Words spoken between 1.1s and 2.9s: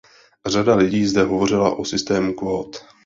hovořila o systému kvót.